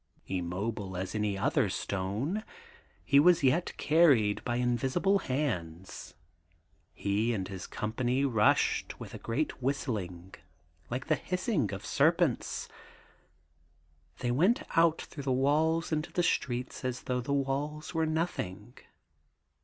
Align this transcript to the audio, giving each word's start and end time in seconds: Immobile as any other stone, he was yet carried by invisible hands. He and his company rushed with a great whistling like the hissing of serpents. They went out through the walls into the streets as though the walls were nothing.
Immobile 0.25 0.97
as 0.97 1.13
any 1.13 1.37
other 1.37 1.69
stone, 1.69 2.43
he 3.05 3.19
was 3.19 3.43
yet 3.43 3.71
carried 3.77 4.43
by 4.43 4.55
invisible 4.55 5.19
hands. 5.19 6.15
He 6.95 7.35
and 7.35 7.47
his 7.47 7.67
company 7.67 8.25
rushed 8.25 8.99
with 8.99 9.13
a 9.13 9.19
great 9.19 9.61
whistling 9.61 10.33
like 10.89 11.05
the 11.05 11.13
hissing 11.13 11.71
of 11.71 11.85
serpents. 11.85 12.67
They 14.17 14.31
went 14.31 14.63
out 14.75 15.03
through 15.03 15.21
the 15.25 15.31
walls 15.31 15.91
into 15.91 16.11
the 16.11 16.23
streets 16.23 16.83
as 16.83 17.03
though 17.03 17.21
the 17.21 17.31
walls 17.31 17.93
were 17.93 18.07
nothing. 18.07 18.79